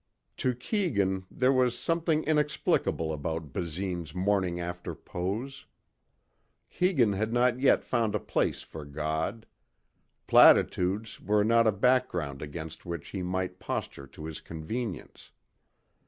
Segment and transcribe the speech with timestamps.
[0.37, 5.67] To Keegan there was something inexplicable about Basine's morning after pose.
[6.71, 9.45] Keegan had not found a place for God.
[10.25, 15.29] Platitudes were not a background against which he might posture to his convenience.